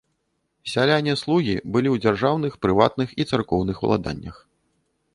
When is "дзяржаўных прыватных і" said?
2.05-3.31